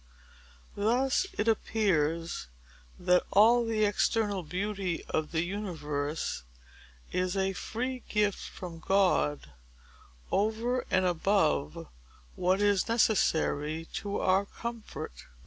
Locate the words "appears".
1.47-2.47